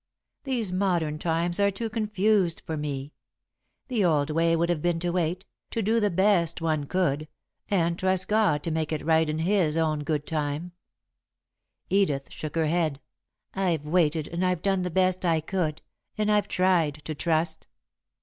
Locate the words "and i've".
14.29-14.63, 16.17-16.47